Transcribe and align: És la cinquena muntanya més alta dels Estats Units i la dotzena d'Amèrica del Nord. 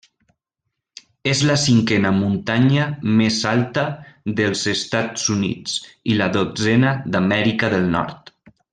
És 1.31 1.43
la 1.49 1.57
cinquena 1.63 2.11
muntanya 2.21 2.87
més 3.21 3.37
alta 3.51 3.85
dels 4.41 4.67
Estats 4.75 5.29
Units 5.37 5.77
i 6.15 6.17
la 6.25 6.33
dotzena 6.41 6.99
d'Amèrica 7.15 7.75
del 7.77 7.91
Nord. 7.99 8.39